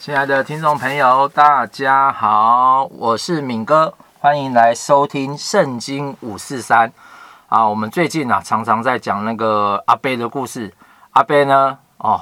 [0.00, 6.88] 亲爱的听众朋友，大家好，我是敏哥，欢迎来收听《圣经五四三》
[7.50, 7.68] 啊。
[7.68, 10.72] 我们最近啊，常常在讲那个阿伯的故事。
[11.10, 12.18] 阿伯呢，哦，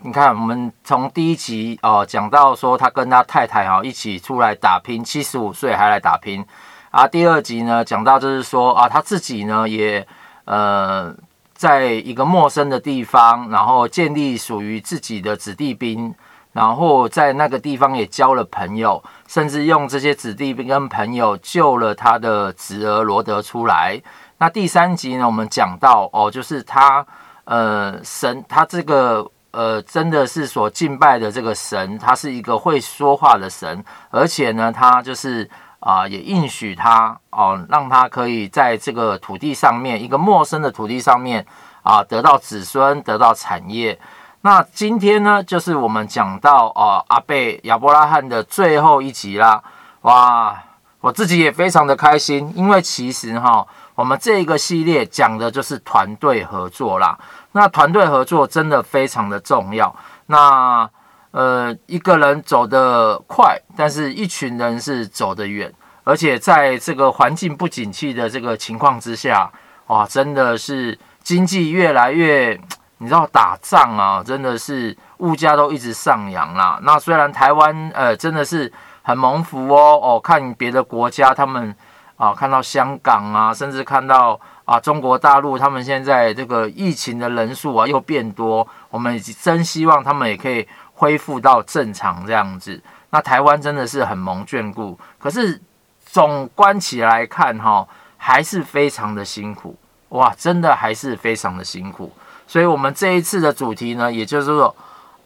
[0.00, 6.44] 你看，我们从第一集哦讲到说，他跟他太太啊一起出来打拼，七十五岁还来打拼
[6.90, 7.06] 啊。
[7.06, 10.04] 第二集呢，讲到就是说啊，他自己呢也
[10.44, 11.14] 呃，
[11.54, 16.12] 在一个陌生的地方，然后建立属于自己的子弟兵。
[16.52, 24.00] 然后在那个地方也交了朋友，甚至用这些子弟跟朋友救了他的侄儿罗德出来。
[24.38, 27.06] 那第三集呢，我们讲到哦，就是他
[27.44, 41.46] 呃神，他这个呃真的是所敬拜的这个神，他是一个会说话的神，而且呢，他就是啊、也应许他哦，让他可以在这个土地上面，一个陌生的土地上面
[41.82, 43.98] 啊、得到子孙，得到产业。
[44.42, 49.62] 那今天呢，就是我们讲到哦，阿贝亚伯拉罕的最后一集啦。
[50.00, 50.58] 哇，
[51.00, 57.18] 我自己也非常的开心，因为其实哈，我们这个系列讲的就是团队合作啦。
[57.52, 59.94] 那团队合作真的非常的重要。
[60.28, 60.88] 那
[61.32, 65.70] 呃，一个人走得快，但是一群人是走得远。
[66.02, 69.52] 而且在这个环境不景气的这个情况之下，
[69.88, 72.58] 哇，真的是经济越来越。
[73.02, 76.78] 你知道打仗啊，真的是物价都一直上扬啦。
[76.82, 78.70] 那虽然台湾呃真的是
[79.02, 81.74] 很蒙福哦哦，看别的国家他们
[82.16, 92.78] 啊，看到香港啊，甚至看到啊中国大陆，他们现在这个疫情的人数啊又变多，我们真希望他们也可以恢复到正常这样子。
[93.08, 95.58] 那台湾真的是很蒙眷顾，可是
[96.04, 99.74] 总观起来看哈，还是非常的辛苦
[100.10, 102.12] 哇，真的还是非常的辛苦。
[102.50, 104.74] 所以，我们这一次的主题呢，也就是说，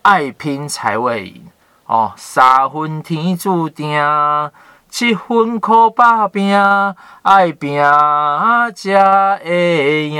[0.02, 1.46] 爱拼才会赢
[1.86, 2.12] 哦。
[2.16, 3.98] 三分天注定，
[4.90, 6.54] 七分靠打拼，
[7.22, 7.82] 爱拼
[8.74, 10.18] 才会赢。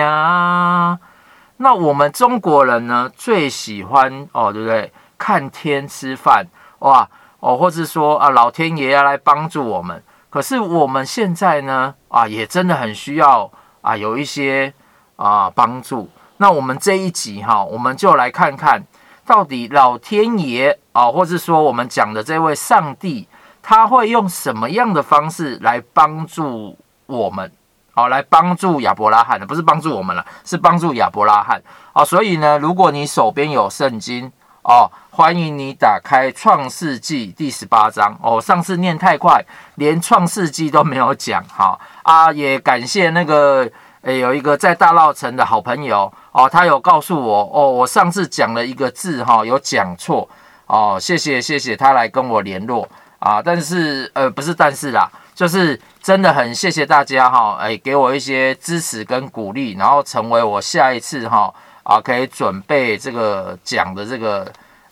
[1.59, 4.91] 那我们中国人呢，最喜欢哦，对不对？
[5.19, 6.47] 看天吃饭
[6.79, 7.07] 哇
[7.41, 10.03] 哦，或者说啊，老天爷要来帮助我们。
[10.31, 13.51] 可是我们现在呢，啊，也真的很需要
[13.83, 14.73] 啊，有一些
[15.17, 16.09] 啊帮助。
[16.39, 18.83] 那我们这一集哈，我们就来看看
[19.25, 23.29] 到底老天爷啊，或者说我们讲的这位上帝，
[23.63, 27.51] 他会用什么样的方式来帮助我们？
[27.93, 31.63] 好，来帮助亚伯拉罕的，不是帮助我们了，是帮助亚伯拉罕。
[31.93, 34.31] 啊，所以呢，如果你手边有圣经
[34.63, 38.41] 哦，欢迎你打开创世纪第十八章哦。
[38.41, 39.41] 上次念太快，
[39.77, 41.45] 连创世纪都没有讲。
[41.45, 43.71] 哈啊，也感谢那个。
[44.05, 50.29] 诶，有一个在大稻城的好朋友哦，他有告诉我哦，我上次讲了一个字哈、有讲错
[50.67, 52.87] 哦，谢谢谢谢他来跟我联络
[53.19, 61.51] 啊，但是呃不是但是啦，就是真的很谢谢大家哈，诶，给我一些支持跟鼓励，然后成为我下一次哈
[61.83, 64.47] 啊可以准备这个讲的这个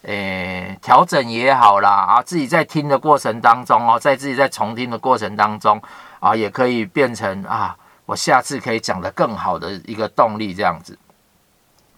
[0.04, 5.78] 诶调整也好啦啊，自己在听的过程当中哦，在自己在重听的过程当中
[6.18, 7.76] 啊，也可以变成啊。
[8.12, 10.98] 我下次可以讲得更好的一个动力，这样子。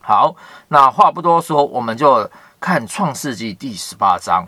[0.00, 0.36] 好，
[0.68, 2.30] 那话不多说，我们就
[2.60, 4.46] 看创世纪第十八章。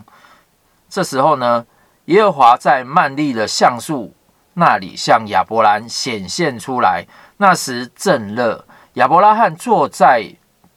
[0.88, 1.66] 这时候呢，
[2.04, 4.14] 耶和华在曼利的橡树
[4.54, 7.04] 那里向亚伯兰显现出来。
[7.38, 10.24] 那时正热，亚伯拉罕坐在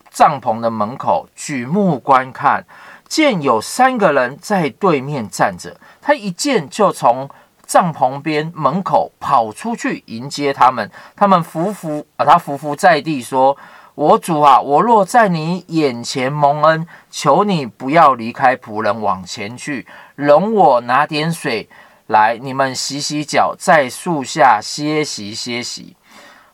[0.10, 2.66] 帐篷的门口，举目观看，
[3.08, 5.80] 见有三个人在对面站着。
[6.02, 7.30] 他一见就从
[7.70, 13.56] 帐篷边门口跑出去迎接他们，他们伏伏啊，他伏伏在地说
[13.94, 19.86] ：“我主啊，我若在你眼前蒙恩，求你不要离开仆人往前去，
[20.16, 21.70] 容我拿点水
[22.08, 25.96] 来，你们洗洗脚，在树下歇息歇息。”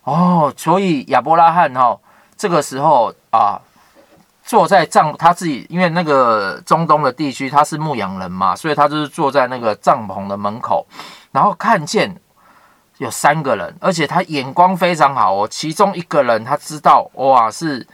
[0.04, 2.00] 哦，所以亚伯拉罕哈、哦，
[2.36, 3.62] 这个时候啊。
[4.45, 10.86] 坐在帐，他自己因为那个中东的地区他是牧羊人嘛，所以他就是坐在那个帐篷的门口，
[11.31, 12.15] 然后看见
[13.00, 15.47] 有三个人，而且他眼光非常好哦。
[15.50, 17.86] 其中一个人他知道哇是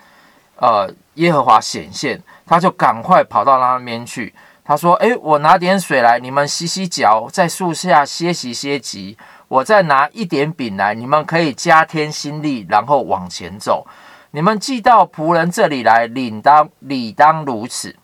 [0.57, 4.35] 呃耶和华显现，他就赶快跑到那边去。
[4.63, 9.17] 他说：“诶，我拿点水来，你们洗洗脚，在树下歇息歇息。
[9.47, 13.87] 我再拿一点饼来，你们可以加添心力，然后往前走。”
[14.31, 17.95] 你们寄到仆人这里来，理当理当如此。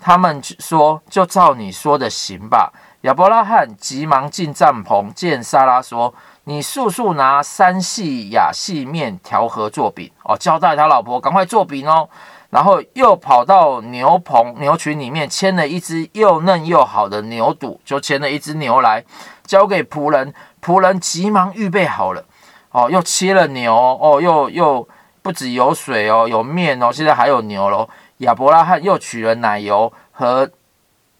[0.00, 2.72] 他们说：“就照你说的行吧。”
[3.02, 6.12] 亚伯拉罕急忙进帐篷，见撒拉说
[6.44, 12.08] ：“你速速拿三细亚细面调和做饼。”哦，交代他老婆赶快做饼哦。
[12.50, 19.04] 然后又跑到牛棚牛群里面牵了一只又嫩又好的牛犊，就牵了一只牛来
[19.44, 22.24] 交给仆人，仆人急忙预备好了，
[22.72, 24.86] 哦，又切了牛，哦，又又
[25.22, 27.88] 不止有水哦，有面哦，现在还有牛喽。
[28.18, 30.50] 亚伯拉罕又取了奶油和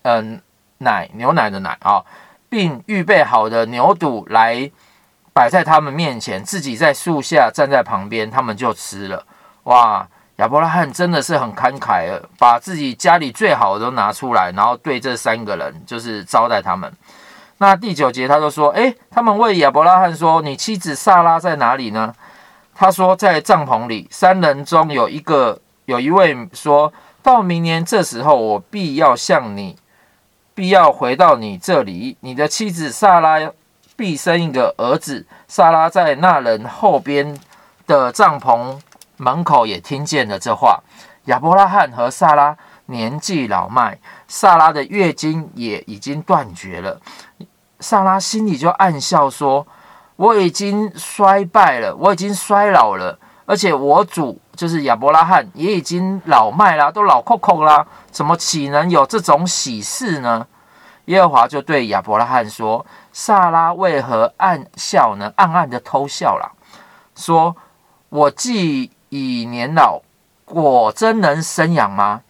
[0.03, 0.41] 嗯
[0.79, 2.05] 奶牛奶的奶啊、
[2.49, 4.71] 并预备好的牛肚来
[5.33, 9.25] 摆在他们面前，自己在树下站在旁边，他们就吃了。
[9.65, 10.07] 哇，
[10.37, 16.93] 亚伯拉罕真的是很慷慨了，把自己家里最好的都拿出来，然后对这三个人就是招待他们。
[17.59, 22.13] 那第九节他就说：“诶，他们问亚伯拉罕说，你妻子萨拉在哪里呢？”
[22.75, 25.61] 他说：“在帐篷里。”三人中有一个。
[25.87, 26.91] 有一位说
[27.25, 29.77] 到明年这时候，我必要向你，
[30.55, 32.17] 必要回到你这里。
[32.21, 33.51] 你的妻子萨拉
[33.97, 35.27] 必生一个儿子。
[35.49, 37.37] 萨拉在那人后边
[37.85, 38.79] 的帐篷
[39.17, 40.81] 门口也听见了这话。
[41.25, 43.99] 亚伯拉罕和萨拉年纪老迈，
[44.29, 47.01] 萨拉的月经也已经断绝了。
[47.81, 49.67] 萨拉心里就暗笑说
[50.23, 60.47] ：“我已经衰败了，我已经衰老了。”而且我主就是亚伯拉罕也已经老迈啦，都老扣扣啦，怎么岂能有这种喜事呢？
[61.07, 65.33] 耶和华就对亚伯拉罕说：“撒拉为何暗笑呢？
[65.35, 66.53] 暗暗的偷笑啦，
[67.17, 67.57] 说：
[68.09, 70.01] 我既已年老，
[70.45, 72.21] 果真能生养吗？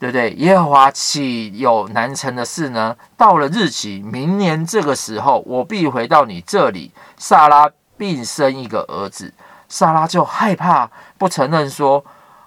[0.00, 0.30] 对不对？
[0.30, 2.96] 耶和华岂有难成的事呢？
[3.18, 7.68] 到了日期，明年这个时候，我必回到你这里，撒拉
[7.98, 9.34] 并生一个儿子。”
[9.68, 12.02] 撒拉就害怕，不承认说：“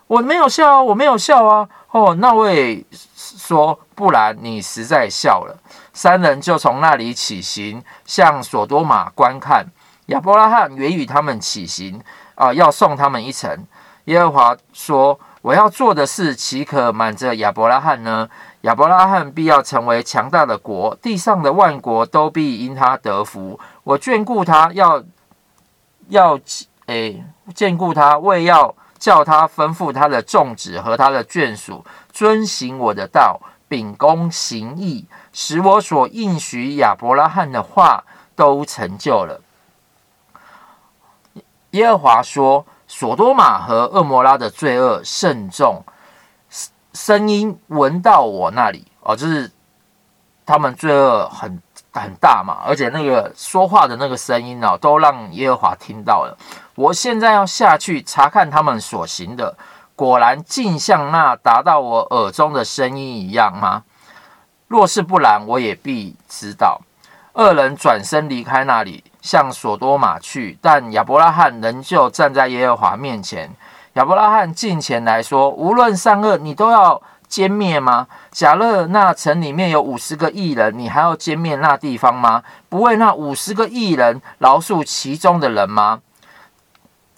[0.07, 2.83] 我没有笑，我没有笑啊。”哦，那位
[3.15, 5.55] 说：“不然你实在笑了。”
[5.93, 9.63] 三人就从那里起行，向所多玛观看。
[10.07, 12.01] 亚伯拉罕也与他们起行，
[12.33, 13.65] 啊、要送他们一程。
[14.05, 18.27] 耶和华说：“我要做的事，岂可瞒着亚伯拉罕呢？
[18.61, 23.59] 亚伯拉罕必要成为强大的国，地上的万国都必因他得福。
[23.83, 25.03] 我眷顾他要，
[26.07, 26.39] 要。”
[26.87, 27.23] 诶，
[27.55, 38.03] 眷顾他，为要叫他吩咐他的众子和他的眷属遵行我的道，秉公行义，使我所应许亚伯拉罕的话
[38.35, 39.39] 都成就了。
[41.71, 45.83] 耶和华说：“所多玛和蛾摩拉的罪恶甚重，
[46.93, 49.49] 声音闻到我那里哦，就是
[50.45, 51.59] 他们罪恶很
[51.91, 56.37] 很大嘛，而且那个说话的那个声音哦，都让耶和华听到了。”
[56.77, 59.57] 我现在要下去查看他们所行的，
[59.95, 63.83] 果然竟像那达到我耳中的声音一样吗？
[64.67, 66.79] 若是不然，我也必知道。
[67.33, 73.49] 二人转身离开那里，向所多玛去，但亚伯拉罕仍旧站在耶和华面前。
[73.93, 78.07] 亚伯拉罕近前来说：“无论善恶，你都要歼灭吗？
[78.31, 82.43] 假若那城里面有五十个艺人，你还要歼灭那地方吗？
[82.67, 86.01] 不为那五十个艺人饶恕其中的人吗？”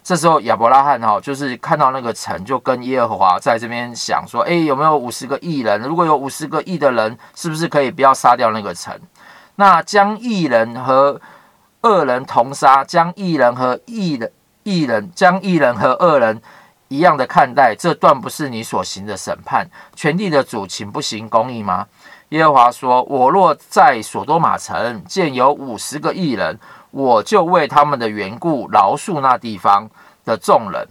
[0.04, 5.82] 这时候亚伯拉罕哈，就是看到那个城，就跟耶和华在这边想说：哎，有没有五十个艺人？
[5.82, 8.96] 如果有五十个艺的人，是不是可以不要杀掉那个城？
[9.56, 11.20] 那将艺人和
[11.86, 14.32] 恶人同杀，将义人和义人
[14.64, 16.42] 义人将义人和恶人
[16.88, 19.68] 一样的看待，这断不是你所行的审判。
[19.94, 21.86] 全地的主，请不行公义吗？
[22.30, 26.58] 耶和华说：我若在所多玛城见有五十个义人。
[26.92, 29.86] 我就为他们的缘故饶恕那地方
[30.24, 30.88] 的众人。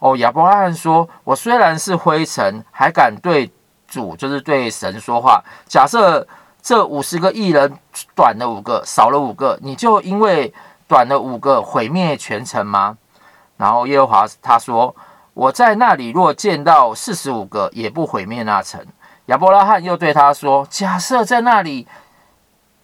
[0.00, 3.48] 哦，亚伯拉罕说：“我虽然是灰尘，还敢对
[3.86, 5.40] 主，就是对神说话。
[5.68, 6.26] 假设
[6.62, 7.78] 这五十个艺人
[8.14, 10.52] 短了五个，少了五个，你就因为
[10.86, 12.96] 短了五个毁灭全城吗？”
[13.56, 14.94] 然后耶和华他说
[15.34, 18.84] ：“我在那里若见到四十五个，也不毁灭那城。”
[19.26, 21.86] 亚伯拉罕又对他说：“假设在那里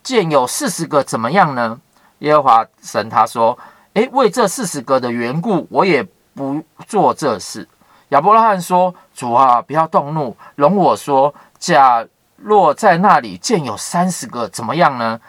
[0.02, 1.80] 见有四十个，怎么样呢？”
[2.20, 3.58] 耶和华神他说
[3.94, 7.68] ：“诶，为这四十个的缘故，我也不做这事。”
[8.10, 12.06] 亚伯拉罕说：“主啊，不要动怒，容我说，假
[12.36, 15.20] 若在那里见有三十个，怎么样呢？”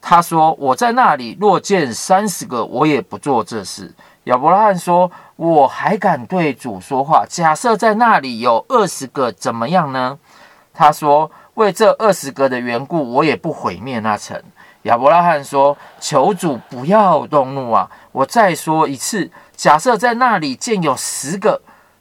[0.00, 3.94] 他说：“我在那里若见三十个，我也不做这事。”
[4.24, 7.24] 亚伯拉罕说：“我还敢对主说话。
[7.28, 10.18] 假设在那里有二十个，怎么样呢？”
[10.74, 14.40] 他说：“为这二十个的缘故，我也不毁灭那城。”
[14.82, 17.90] 亚伯拉罕说：“求主不要动怒啊！
[18.12, 21.60] 我再说一次，假设在那里见有十个，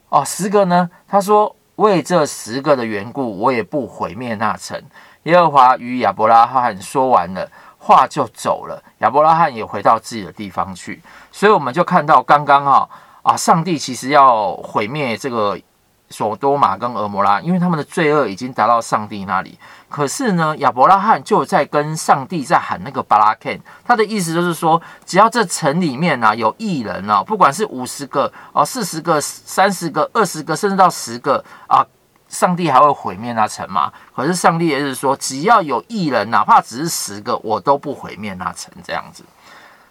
[0.10, 0.90] 哦，十个呢？
[1.08, 4.82] 他说：为这十个的缘故，我也不毁灭那城。
[5.24, 8.82] 耶和华与亚伯拉罕说完了话，就走了。
[9.00, 11.02] 亚伯拉罕也回到自己的地方去。
[11.32, 12.90] 所以我们就看到刚刚哈
[13.24, 15.60] 啊，上帝其实要毁灭这个
[16.10, 19.58] 索多玛跟俄摩拉，因为他们的罪恶已经达到上帝那里。
[19.90, 31.86] 可是呢，亚伯拉罕就在跟上帝在喊那个巴拉肯，他的意思就是说，只要这城里面啊有义人啊，不管是五十个哦、四十个、三十个、二十个，甚至到十个啊，
[32.28, 33.92] 上帝还会毁灭那城吗？
[34.14, 39.24] 可是上帝也是说，只要有义人，哪怕只是十个，我都不毁灭那城这样子。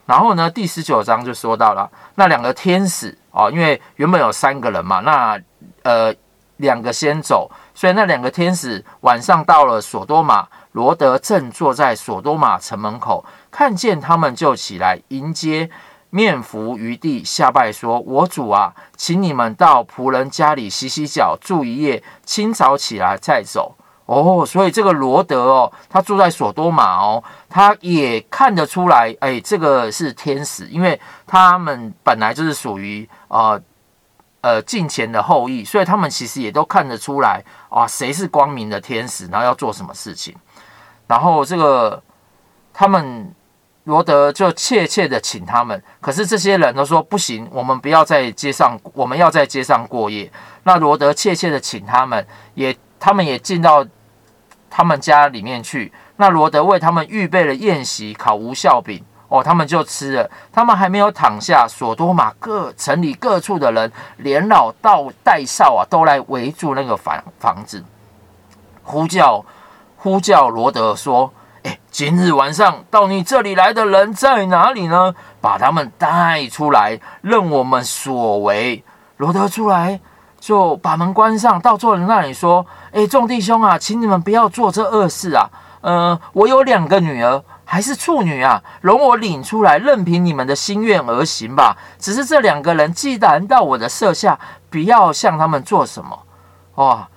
[0.06, 5.40] 然后呢，第十九章就说到了那两个天使哦，因为原本有三个人嘛，那
[5.85, 6.14] 呃
[6.59, 15.69] 两个先走，所以那两个天使晚上到了索多玛，罗德正坐在索多玛城门口，看见他们就起来迎接，
[16.11, 23.75] 面伏于地下拜说：“我主啊，请你们到仆人家里洗洗脚，住一夜，清早起来再走。”
[24.07, 33.61] 哦，所以这个罗德哦，他住在索多玛哦，他也看得出来，哎，这个是天使，因为他们本来就是属于呃
[34.44, 40.36] 呃敬虔的后裔，所以他们其实也都看得出来啊，谁是光明的天使，然后要做什么事情。
[41.06, 42.02] 然后这个
[42.74, 43.32] 他们
[43.84, 50.30] 罗德就切切的请他们，可是这些人都说不行，我们不要在街上，我们要在街上过夜。
[50.64, 52.76] 那罗德切切的请他们，也。
[52.96, 53.86] 他们也进到
[54.70, 55.92] 他们家里面去。
[56.16, 59.04] 那罗德为他们预备了宴席，烤无酵饼
[59.35, 60.31] 哦，他们就吃了。
[60.53, 67.83] 他们还没有躺下，索多玛各城里各处的人，连老到带少啊，都来围住那个房房子，
[68.85, 69.45] 呼叫
[69.97, 71.33] 呼叫罗德说
[71.64, 75.14] ：“哎，今日晚上到你这里来的人在哪里呢？
[75.41, 78.85] 把他们带出来，任我们所为。”
[79.19, 80.00] 罗德出来。
[80.38, 85.49] 就把门关上，到众人那里说：“诶，众弟兄啊，请你们不要做这恶事啊！
[85.81, 91.76] 呃，我有两个女儿，还是处女啊，容我领出来，任凭你们的心愿而行吧。
[91.99, 94.38] 只是这两个人既然到我的舍下，
[94.71, 96.18] 不要向他们做什么。
[96.76, 97.09] 哇，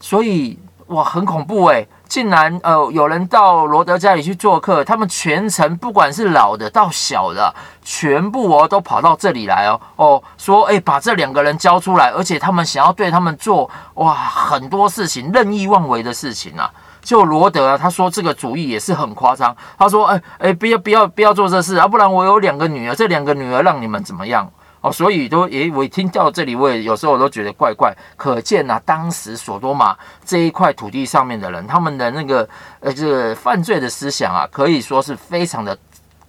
[0.00, 1.88] 所以哇，很恐怖诶。
[2.08, 16.70] 竟然呃，有人到罗德家里去做客，他们全城不管是老的到小的，全部哦都跑到这里来哦哦，说诶，把这两个人交出来，而且他们想要对他们做哇很多事情，任意妄为的事情啊。
[17.08, 24.46] 就罗德啊，他说这个主意也是很夸张，他说哎哎，不要不要不要做这事啊，不然我有两个女儿，这两个女儿让你们怎么样？
[24.82, 27.96] 哦，所以都诶，我听到这里，我也有时候我都觉得怪怪。
[28.14, 32.46] 可见呐、啊，当时索多玛这一块土地上面的人，他们的那个
[32.80, 35.76] 呃，这个犯罪的思想啊，可以说是非常的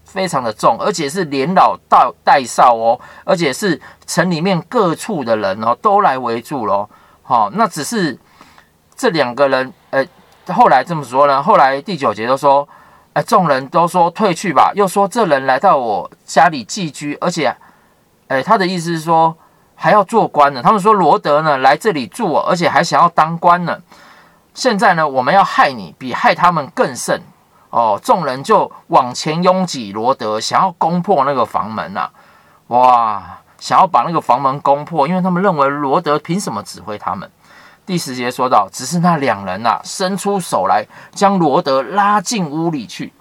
[0.06, 6.90] 非常的重，而且是连老带带少哦，而且是城里面各处的人哦，都来围住咯。
[7.22, 8.18] 好、哦，那只是
[8.96, 10.04] 这两个人，呃，
[10.54, 11.42] 后来这么说呢？
[11.42, 12.68] 后来第九节都说，
[13.14, 17.56] 哎，众人都说退去吧，又说这人来到我家里寄居，而且。
[18.28, 19.36] 哎，他的意思是说
[19.74, 20.62] 还要做官呢。
[20.62, 23.76] 他们说罗德呢来这里住，而且还想要当官呢。
[24.54, 27.20] 现在呢，我们要害你，比害他们更甚
[27.72, 28.00] 哦。
[28.04, 32.08] 众人就往前拥挤罗德，想要攻破那个房门呐、
[32.68, 37.28] 哇，想要把那个房门攻破，因为他们认为罗德凭什么指挥他们？
[37.90, 43.12] 第十节说到，只是那两人呐、啊，伸出手来，将罗德拉进屋里去，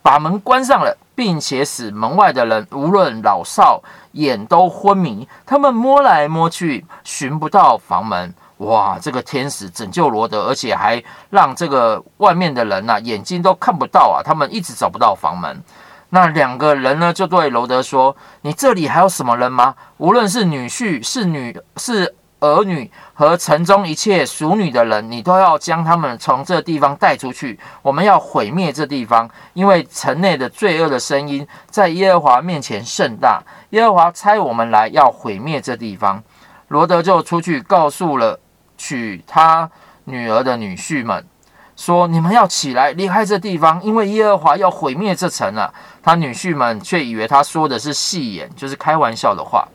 [0.00, 0.96] 把门关上了。
[1.14, 3.80] 并且使门外的人无论老少
[4.12, 8.34] 眼都昏迷，他们摸来摸去寻不到房门。
[8.56, 8.98] 哇！
[8.98, 15.62] 这个天使拯救罗德，而且还让这个外面的人呐、啊、眼睛都看不到啊，他们一直找不到房门。
[16.08, 19.74] 那两个人呢就对罗德说：“你这里还有什么人吗？
[19.98, 27.58] 无论是女婿是女是。”儿女和城中一切属女的人，你都要将他们从这地方带出去。
[27.80, 33.42] 我们要毁灭这地方，因为城内的罪恶的声音在耶和华面前甚大。
[33.70, 36.22] 耶和华差我们来要毁灭这地方。
[36.68, 38.38] 罗德就出去告诉了
[38.76, 39.70] 娶他
[40.04, 41.24] 女儿的女婿们，
[41.76, 45.72] 说：“你们要起来离开这地方，因为耶和华要毁灭这城了。”
[46.02, 49.66] 他女婿们却以为他说的是戏言，就是开玩笑的话。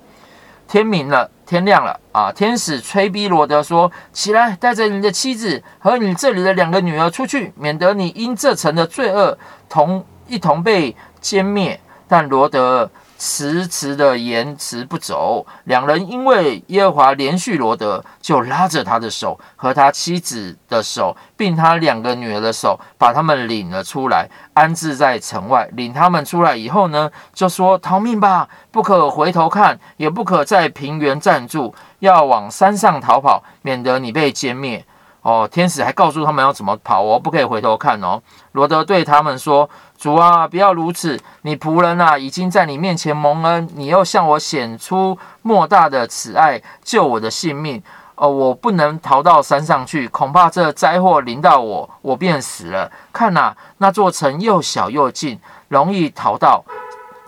[0.68, 2.32] 天明了，天亮了啊！
[2.32, 9.36] 天使催逼罗德说：“起来，带着你的妻子和你这里的两个女儿出去，免得你因这城的罪恶
[9.68, 12.92] 同一同被歼灭。”但罗德。
[13.22, 25.68] 迟迟的延迟不走，两人因为耶和华怜恤罗德，就拉着他的手和他妻子的手，并他两个女儿的手，把他们领了出来，安置在城外。
[25.74, 34.86] 领他们出来以后呢，就说：“逃命吧，不可回头看，也不可在平原站住，要往山上逃跑，免得你被歼灭。”
[35.30, 38.20] 哦，天使还告诉他们要怎么跑哦，不可以回头看哦。
[38.54, 41.20] 罗德对他们说：“主啊，不要如此！
[41.44, 47.84] 你仆人啊，已经在你面前蒙恩，你又向我显出莫大的慈爱，救我的性命。
[48.16, 52.92] 哦，我不能逃到山上去，恐怕这灾祸临到我，我便死了。
[53.14, 56.66] 看呐、啊，那座城又小又近，容易逃到，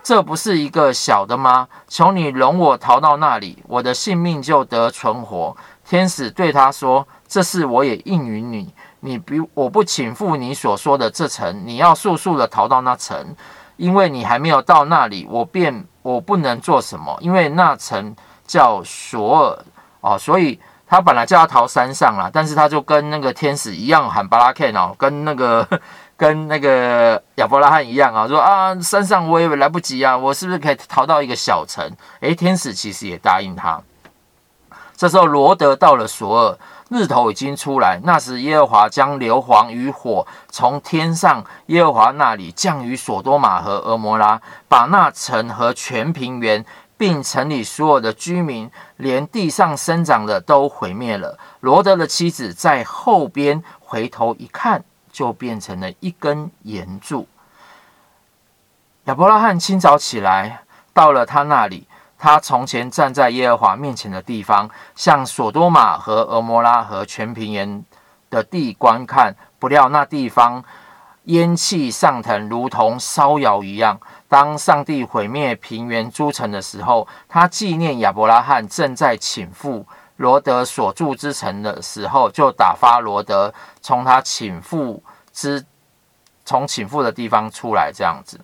[0.02, 1.68] 这不是一个小的吗？
[1.86, 5.56] 求你容我逃到那里，我的性命就得存活。
[5.84, 13.36] 天使对他说：“这事我也应允你，你比我不请赴你所说的这城，你要速速的逃到那城，
[13.76, 18.14] 因为你还没有到那里，我便我不能做什么，因为那城
[18.46, 19.64] 叫索尔
[20.00, 20.58] 哦，所以。”
[20.92, 25.66] 他本来就要逃山上了，但是他就跟那个天使一样喊巴拉肯哦，跟那个
[26.16, 31.90] 跟那个亚伯拉罕一样啊，说啊山上我也来不及啊，我是不是可以逃到一个小城？
[32.20, 33.80] 诶，天使其实也答应他。
[34.96, 46.64] 这时候罗德到了索尔，日头已经出来，那时耶和华将硫磺与火从天上耶和华那里降于所多玛和蛾摩拉，把那城和全平原。
[46.94, 51.36] 并城里所有的居民，连地上生长的都毁灭了。
[51.58, 57.28] 罗德的妻子在后边回头一看，就变成了一根岩柱。
[59.04, 61.86] 亚伯拉罕清早起来，到了他那里，
[62.18, 67.84] 他从前站在耶和华面前的地方，向所多玛和蛾摩拉和全平原
[68.30, 70.64] 的地观看，不料那地方
[71.24, 74.00] 烟气上腾，如同烧窑一样。
[74.28, 79.84] 当上帝毁灭平原诸城的时候，他纪念亚伯拉罕正在倾覆
[80.22, 85.00] 罗德所住之城的时候，就打发罗德从他倾覆
[85.32, 85.64] 之
[86.44, 87.90] 从倾覆的地方出来。
[87.92, 88.40] 这样子，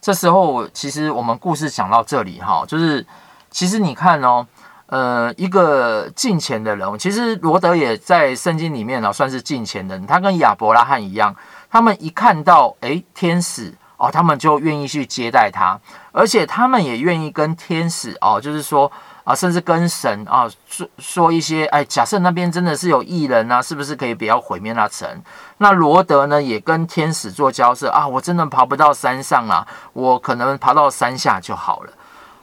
[0.00, 3.06] 这时候其实我们故事讲到这里哈，就是
[3.50, 4.46] 其实你看哦，
[4.86, 10.06] 呃，一个敬虔的人，其实罗德也在圣经里面呢，算是敬虔的人。
[10.06, 11.36] 他跟亚伯拉罕一样，
[11.70, 13.74] 他们一看到诶天使。
[14.00, 15.76] 哦，他们就愿意去接待他，
[16.12, 18.88] 而且他们也愿意跟天使哦，就是说
[19.28, 25.06] 啊，甚至跟神啊说说一些，哎，假设那边真的是有异人啊，是不是可以不要毁灭那城？
[25.58, 31.92] 那罗德呢，也跟天使做交涉啊，我真的爬不到山上啊，我可能爬到山下就好了。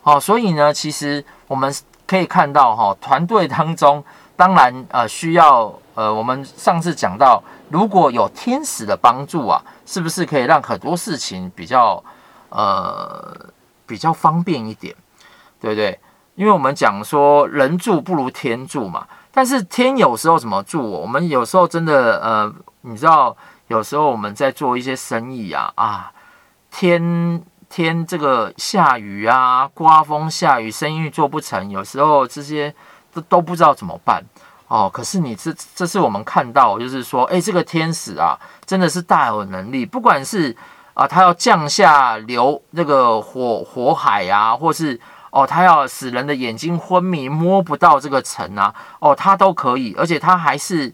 [0.04, 1.74] 哦，所以呢，其实我们
[2.06, 4.04] 可以看到哈，团队当中
[4.36, 9.60] 当然呃需要呃，我们上次讲到，如果有天使的帮助啊。
[9.88, 12.04] 是不是可以让很多事情比较
[12.50, 13.38] 呃
[13.86, 14.96] 比较方便一点，
[15.62, 16.00] 对不对？
[16.36, 21.00] 因为我们讲说人助不如天助嘛，但是天有时候怎么助我？
[21.00, 23.36] 我们有时候真的呃，你知道，
[23.68, 26.12] 有时候我们在做一些生意啊啊，
[26.70, 32.74] 天天这个下雨啊，刮风下雨，生意做不成，有时候这些
[33.14, 34.24] 都都不知道怎么办。
[34.68, 39.86] 哦，可是你这这是我们看到，就是说，哎，这个天使啊，真的是大有能力。
[39.86, 40.56] 不管是
[40.96, 45.00] 啊，他要降下流那个火火海啊，或是
[45.36, 50.94] 哦，他要使人的眼睛昏迷，摸不到这个城啊，哦，他都可以，而且他还是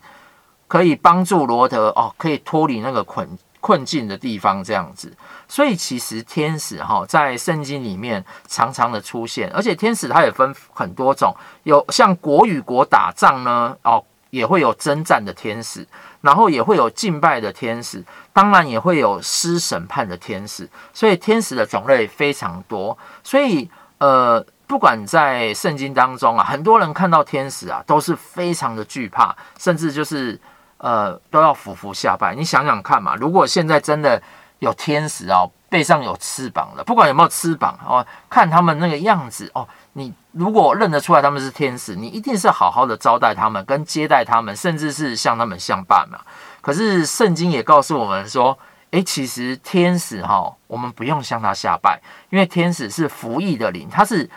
[0.67, 5.15] 可以帮助罗德哦，可以脱离那个困困境的地方这样子。
[5.47, 15.88] 所以其实天使哈在圣经里面常常的出现，而且天使它也分很多种，有像国与国打仗呢，哦，也会有征战的天使，
[16.21, 22.97] 然后也会有敬拜的天使，当然也会有施审判的天使，所以天使的种类非常多。
[23.23, 23.69] 所以
[24.01, 30.39] 呃，不管在圣经当中啊，很多人看到天使啊，都是非常的惧怕，甚至就是
[30.79, 32.33] 呃都要俯伏下拜。
[32.33, 34.21] 你想想看嘛，如果现在真的。
[34.61, 46.19] 有天使哦，背上有翅膀了，不管有没有翅膀哦，看他们那个样子哦，你如果认得出来他们是天使，你一定是好好的招待他们，跟接待他们，甚至是向他们相伴嘛。
[46.61, 48.55] 可是圣经也告诉我们说，
[48.91, 51.99] 诶，其实天使哈、我们不用向他下拜，
[52.30, 54.30] 因为天使是服役的灵，他是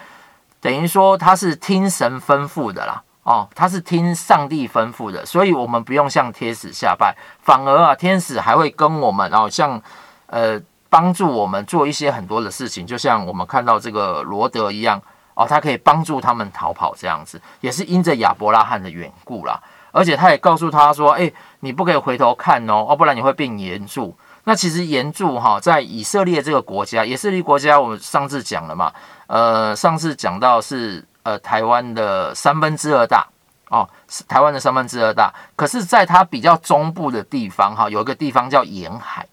[0.61, 3.03] 等于说他是听神吩咐的啦。
[3.23, 9.81] 哦，他是听上帝吩咐的，所以我们不用向天使下拜，反而啊，天使还会跟我们哦，像。
[10.27, 15.01] 呃，帮助我们做一些很多的事情，就像我们看到这个罗德一样
[15.35, 19.63] 哦，他可以帮助他们逃跑这样子，也是因着亚伯拉罕的缘故啦。
[19.93, 28.93] 而且他也告诉他说：“哎，你不可以回头看哦，哦，不然你会变盐柱。”那其实盐柱哈，在以色列这个国家，以色列国家我们上次讲了嘛，
[29.27, 33.27] 呃，上次讲到是呃台湾的三分之二大
[33.71, 33.89] 哦，
[34.29, 35.33] 台湾的三分之二大。
[35.57, 39.27] 可是，在它比较中部的地方哈，有一个地方叫盐海。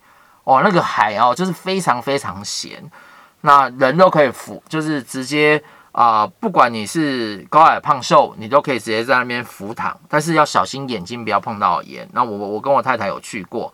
[0.44, 2.84] 哦，那个海哦，就是非常非常咸，
[3.42, 12.10] 那人都可以浮，就是直接啊、不管你是高矮胖瘦，你都可以直接在那边浮躺，但是要小心眼睛不要碰到盐。
[12.14, 13.72] 那我我跟我太太有去过，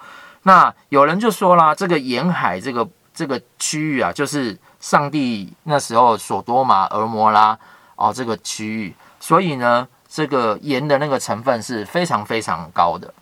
[0.47, 7.59] 那有人就说啦，这个沿海这个这个区域啊，就是上帝那时候所多玛、蛾摩拉
[7.97, 13.13] 哦这个区域，所以呢，这个盐的那个成分是非常非常高的。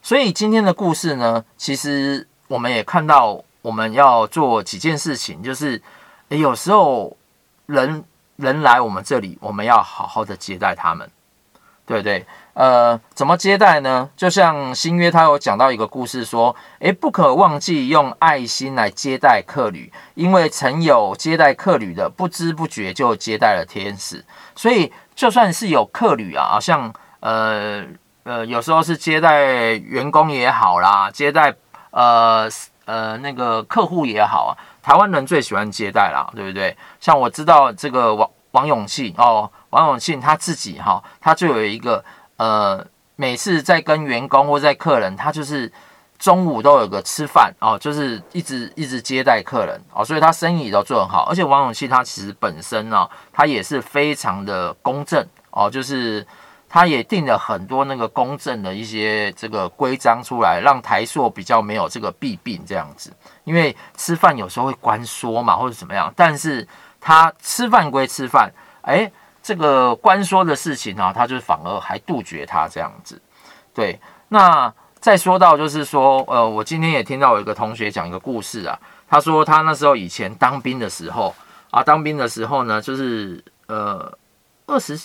[0.00, 5.82] 所以今天的故事呢，其实我们也看到，我们要做几件事情，就是
[6.28, 7.14] 有时候
[7.66, 8.02] 人
[8.36, 11.10] 人来我们这里，我们要好好的接待他们，
[11.84, 12.24] 对不对？
[12.56, 14.08] 呃，怎么接待呢？
[14.16, 24.24] 就像新约他有讲到一个故事，说，诶不可忘记用爱心来接待客旅，因为曾有接待客旅的，不知不觉就接待了天使。
[24.54, 27.84] 所以就算是有客旅啊，好像呃。
[28.28, 31.54] 呃，有时候是接待员工也好啦，接待
[31.92, 32.50] 呃
[32.84, 34.50] 呃那个客户也好啊，
[34.82, 36.76] 台湾人最喜欢接待啦，对不对？
[36.98, 42.04] 像我知道这个王王永庆哦，王永庆他自己哈、他就有一个
[42.36, 45.70] 呃，每次在跟员工或在客人，他就是
[46.18, 51.26] 中午都有个吃饭哦，就是一直一直接待客人哦，所以他生意都做很好。
[51.30, 56.26] 而且王永庆他其实本身呢、他也是非常的公正哦，就是。
[56.68, 63.10] 他也定了很多那个公正的一些这个规章出来，让台塑比较没有这个弊病这样子。
[63.44, 66.66] 因为吃饭有时候会关说嘛，或者怎么样，但是
[67.00, 69.10] 他吃饭归吃饭，哎，
[69.46, 73.22] 这个官说的事情啊，他就反而还杜绝他这样子。
[73.72, 78.76] 对，那再说到就是说，呃，我今天也听到有一个同学讲一个故事啊，
[79.08, 81.32] 他说他那时候以前当兵的时候
[81.70, 84.12] 啊，当兵的时候呢，就是呃
[84.66, 84.98] 二十。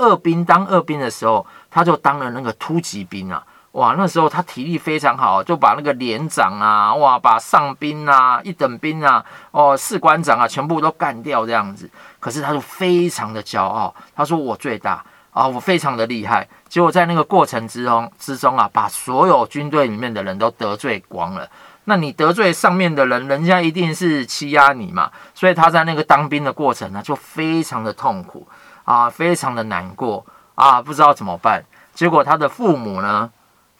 [0.00, 3.44] 二兵当二兵的时候，他就当了那个突击兵啊！
[3.78, 11.88] 哇，那时候他体力非常好，就把那个连长啊，哇，把上兵啊、一等兵啊、哦，士官长啊，全部都干掉这样子。
[12.18, 16.48] 可是他就非常的骄傲，他说我最大啊，我非常的厉害。
[16.68, 21.48] 结果在那个过程之中之中啊，把所有军队里面的人都得罪光了。
[21.84, 25.08] 那你得罪上面的人，人家一定是欺压你嘛。
[25.34, 28.48] 所以他在那个当兵的过程呢，就非常的痛苦。
[28.84, 31.62] 啊，非常的难过啊，不知道怎么办。
[31.94, 33.30] 结果他的父母呢，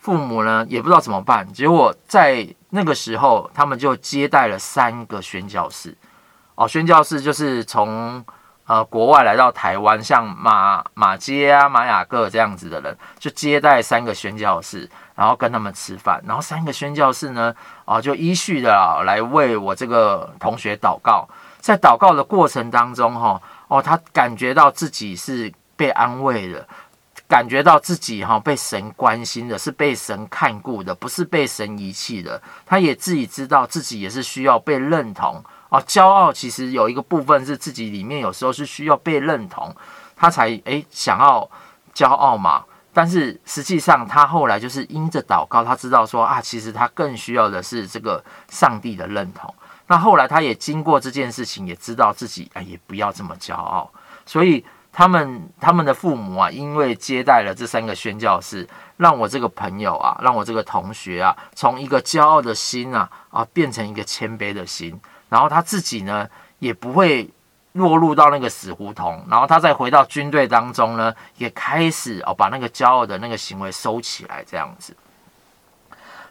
[0.09, 1.47] 父母呢也不知道怎么办。
[1.53, 5.95] 结果在那个时候，他们就接待了三个宣教士。
[6.55, 8.25] 哦，宣教士就是从
[8.65, 16.19] 呃国外来到台湾，像马马街啊、马雅各这样子的人，就接待三个宣教士，然后跟他们吃饭。
[16.27, 21.29] 然后三个宣教士呢，啊，就依序的来为我这个同学祷告。
[21.61, 23.39] 在祷告的过程当中，哈。
[23.69, 26.67] 哦，他感觉到自己是被安慰的，
[27.29, 32.41] 感觉到自己哈被神关心的，是被神看顾的，不是被神遗弃的。
[32.65, 35.45] 他也自己知道自己也是需要被认同。
[35.69, 39.75] 哦，骄傲其实有一个部分是自己里面有时候是需要被认同，
[40.17, 41.49] 他才诶想要
[41.95, 42.65] 骄傲嘛。
[42.95, 49.55] 但是实际上他后来就是因着祷告，他知道说啊，其实他更需要的是这个上帝的认同。
[49.87, 53.91] 那后来，他也经过这件事情，也知道自己啊，也不要这么骄傲。
[54.27, 65.01] 所以他们他们的父母啊，因为接待了这三个宣教士，让我这个朋友啊，让我这个同学啊，从一个骄傲的心啊啊，变成一个谦卑的心。
[65.29, 67.31] 然后他自己呢，也不会
[67.73, 69.25] 落入到那个死胡同。
[69.31, 74.97] 然后他再回到军队当中呢，也开始哦，把那个骄傲的那个行为收起来，这样子。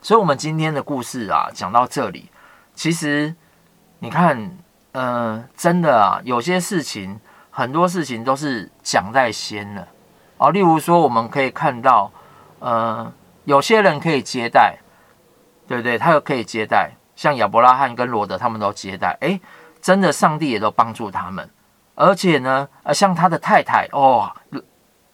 [0.01, 2.29] 所以，我们今天的故事啊，讲到这里，
[2.73, 3.35] 其实。
[3.99, 4.55] 你看，
[4.91, 7.19] 嗯、真的啊，有些事情，
[7.57, 9.87] 很多事情都是讲在先了
[10.37, 10.51] 哦。
[10.51, 12.11] 例如说，我们可以看到，
[12.59, 13.11] 呃，
[13.45, 14.77] 有些人可以接待，
[15.67, 15.97] 对不对？
[15.97, 19.41] 他又可以接待，像亚伯拉罕跟罗德他们都接待，诶，
[19.81, 21.49] 真的，上帝也都帮助他们。
[21.95, 24.31] 而且呢，呃，像他的太太哦，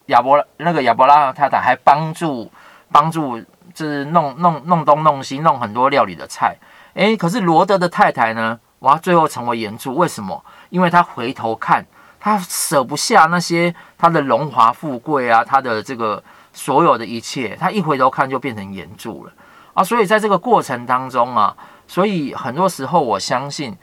[0.07, 2.51] 亚伯那个亚伯拉罕太太还帮助
[2.91, 3.39] 帮助，
[3.73, 6.57] 就是弄弄弄东弄西，弄很多料理的菜。
[6.95, 8.59] 诶，可是罗德的太太呢？
[8.79, 8.97] 哇！
[8.97, 10.43] 最后成为盐柱，为什么？
[10.69, 11.85] 因为他回头看，
[12.25, 19.33] 他舍不下那些他的荣华富贵啊，他的这个所有的一切，他一回头看就变成盐柱了
[19.73, 19.83] 啊！
[19.83, 21.53] 所以在这个过程当中啊，
[21.85, 23.77] 所以很多时候我相信，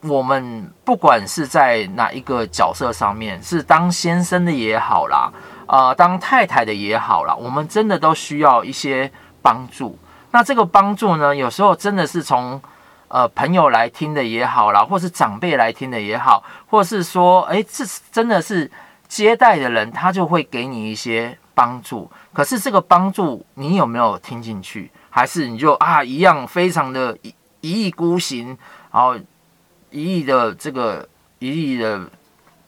[0.00, 5.32] 我们不管是在哪一个角色上面，是当先生的也好啦，
[5.66, 9.08] 啊、呃，当太太的也好啦，我们真的都需要一些
[9.40, 9.96] 帮助。
[10.32, 12.60] 那这个帮助呢，有时候真的是从。
[13.12, 18.70] 呃，朋友来听的也好啦，或是长辈来听的也好，或是说，诶，这是真的是
[19.06, 22.10] 接待的人，他就会给你一些帮助。
[22.32, 24.90] 可是这个帮助你有没有听进去？
[25.10, 28.56] 还是你就啊一样非常的一一意孤行，
[28.90, 29.14] 然后
[29.90, 31.06] 一意的这个
[31.38, 32.00] 一意的，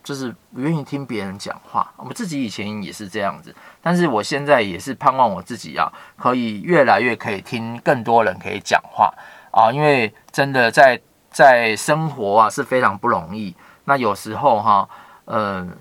[0.02, 1.90] 就是不愿意听别人讲话。
[1.96, 9.10] 我们自己以前也是这样子，但是我现在也是盼望我自己啊，可以越来越可以听更多人可以讲话。
[9.54, 13.54] 啊，因为真的在在生活啊是非常不容易。
[13.84, 14.88] 那有时候哈，
[15.26, 15.76] 嗯、呃，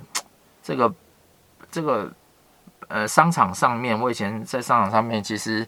[0.62, 0.93] 这个
[1.71, 2.12] 这个
[2.88, 5.67] 呃商场上面，我以前在商场上面，其实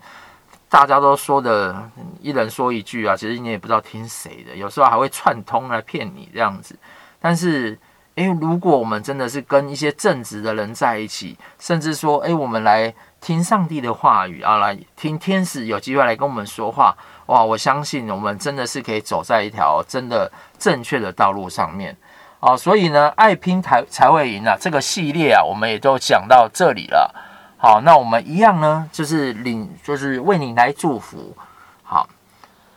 [0.69, 1.89] 大家都说的
[2.21, 6.77] 一人说一句啊，其实你也不知道听谁的，有时候还会串通来骗你这样子。
[7.19, 7.79] 但是，
[8.15, 16.95] 诶，如果我们真的是跟一些正直的人在一起，甚至说，诶，我们来听上帝的话语啊，来听天使有机会来跟我们说话，
[17.27, 21.95] 哇，我相信我们真的是可以走在一条真的正确的道路上面。
[22.39, 24.55] 哦，所以呢，爱拼才才会赢啊！
[24.59, 27.11] 这个系列啊，我们也都讲到这里了。
[27.57, 31.35] 好，那我们一样呢，就是领，就是为你来祝福。
[31.81, 32.07] 好，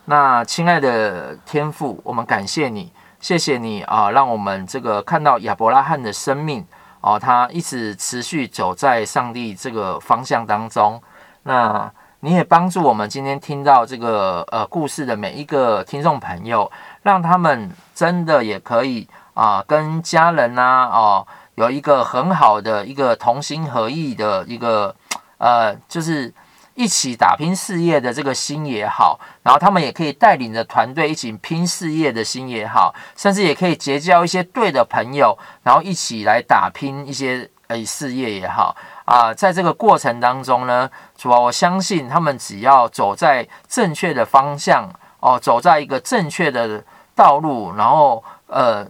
[0.05, 6.65] 那亲爱的天父，我们感谢你，谢谢你啊，让我们这个看到亚伯拉罕的生命
[7.01, 10.99] 哦，他一直持续走在上帝这个方向当中。
[11.43, 19.07] 那你也帮助我们今天听到这个呃故事的每一个听众朋友，让他们真的也可以。
[19.35, 24.93] 啊，跟家人呐、哦，有一个很好的一个同心合意的一个，
[25.37, 26.33] 呃，就是
[26.73, 38.75] 一起打拼事业的这个心也好，然后他们也可以带领着团队一起拼事业的心也好，甚至也可以结交一些对的朋友，然后一起来打拼一些呃事业也好
[39.09, 44.87] 啊，在这个过程当中呢，主要我相信他们只要走在正确的方向
[45.19, 46.83] 哦，走在一个正确的
[47.15, 48.85] 道路，然后呃。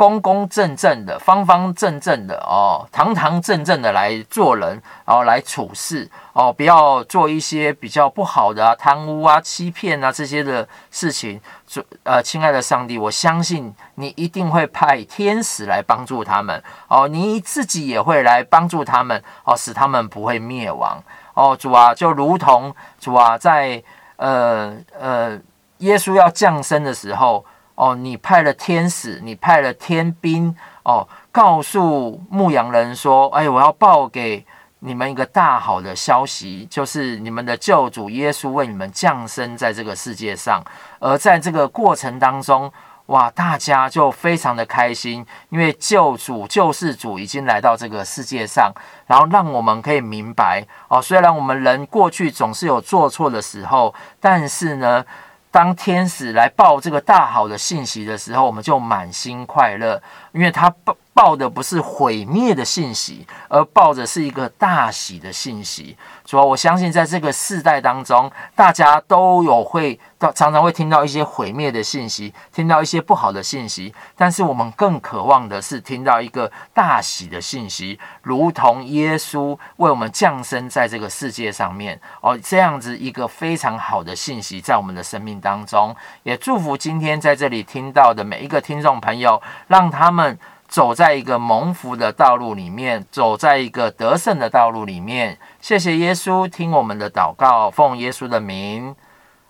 [0.00, 11.38] 公公正正的，方方正正的哦，堂堂正正的来做人，然后来处事哦，不要做一些比较不好的啊，贪污啊、欺骗啊这些的事情。
[11.66, 20.98] 主呃，亲爱的上帝，我相信你一定会派天使来帮助他们哦，你自己也会来帮助他们哦，使他们不会灭亡
[21.34, 21.54] 哦。
[21.54, 23.82] 主啊，就如同主啊，在
[24.16, 25.38] 呃呃，
[25.80, 27.44] 耶稣要降生的时候。
[27.80, 34.44] 哦，你派了天使，你派了天兵，哦，告诉牧羊人说：“哎，我要报给
[34.80, 40.62] 你们一个大好的消息，就是你们的救主耶稣为你们降生在这个世界上。
[40.98, 42.70] 而在这个过程当中，
[43.06, 48.70] 哇，大家就非常的开心，因为救主救世主已经来到这个世界上，
[49.06, 55.02] 然后让我们可以明白，哦，虽然我们人过去总是有做错的时候，但是呢。”
[55.50, 60.00] 当天使来报这个大好的信息的时候，我们就满心快乐，
[60.32, 65.96] 因为他报报的不是毁灭的信息，而报的是一个大喜的信息。
[66.24, 73.92] 主要我相信，在这个世代当中，大家都有会到常常会听到一些毁灭的信息，听到一些不好的信息。
[74.16, 85.94] 但是我们更渴望的是听到一个大喜的信息，如同耶稣为我们降生在这个世界上面哦，这样子一个非常好的信息在我们的生命当中。
[86.22, 90.38] 也祝福今天在这里听到的每一个听众朋友，让他们。
[90.70, 95.36] 走在一个蒙福的道路里面，走在一个得胜的道路里面。
[95.60, 98.94] 谢谢耶稣，听我们的祷告，奉耶稣的名，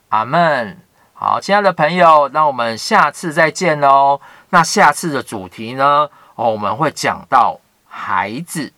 [0.09, 0.78] 阿门。
[1.12, 4.18] 好，亲爱的朋友，那我们下次再见喽。
[4.48, 6.09] 那下次的主题呢？
[6.37, 8.72] 哦，我们会讲到孩子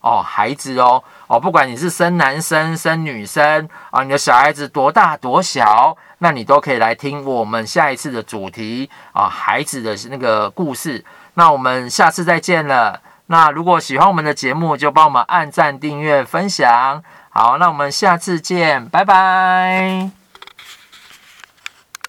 [0.00, 11.04] 哦，孩子哦哦，不管你是生男生生女生啊，你的小孩子多大多小，那你都可以来听我们下一次的主题啊，孩子的那个故事。
[11.38, 13.00] 那我们下次再见了。
[13.26, 17.02] 那如果喜欢我们的节目，就帮我们按赞、订阅、分享。
[17.30, 20.15] 好，那我们下次见，拜拜。